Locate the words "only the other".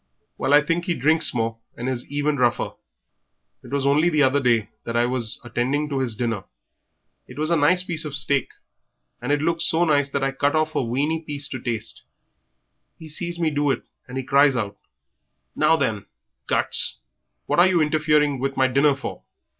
3.85-4.39